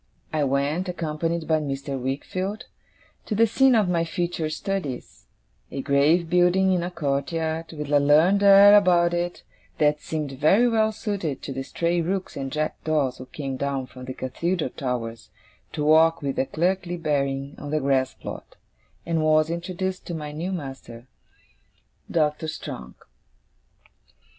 I 0.33 0.43
went, 0.45 0.89
accompanied 0.89 1.47
by 1.47 1.59
Mr. 1.59 2.01
Wickfield, 2.01 2.65
to 3.27 3.35
the 3.35 3.45
scene 3.45 3.75
of 3.75 3.87
my 3.87 4.03
future 4.03 4.49
studies 4.49 5.27
a 5.69 5.83
grave 5.83 6.27
building 6.27 6.73
in 6.73 6.81
a 6.81 6.89
courtyard, 6.89 7.71
with 7.71 7.91
a 7.91 7.99
learned 7.99 8.41
air 8.41 8.75
about 8.75 9.13
it 9.13 9.43
that 9.77 10.01
seemed 10.01 10.31
very 10.31 10.67
well 10.67 10.91
suited 10.91 11.43
to 11.43 11.53
the 11.53 11.61
stray 11.61 12.01
rooks 12.01 12.35
and 12.35 12.51
jackdaws 12.51 13.19
who 13.19 13.27
came 13.27 13.57
down 13.57 13.85
from 13.85 14.05
the 14.05 14.15
Cathedral 14.15 14.71
towers 14.71 15.29
to 15.73 15.85
walk 15.85 16.23
with 16.23 16.39
a 16.39 16.47
clerkly 16.47 16.97
bearing 16.97 17.53
on 17.59 17.69
the 17.69 17.79
grass 17.79 18.15
plot 18.15 18.55
and 19.05 19.21
was 19.21 19.51
introduced 19.51 20.07
to 20.07 20.15
my 20.15 20.31
new 20.31 20.51
master, 20.51 21.05
Doctor 22.09 22.47
Strong. 22.47 22.95